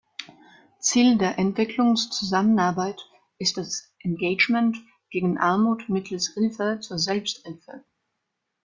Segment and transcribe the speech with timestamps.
[0.79, 2.99] Ziel der Entwicklungszusammenarbeit
[3.37, 4.79] ist das Engagement
[5.11, 7.83] gegen Armut mittels Hilfe zur Selbsthilfe.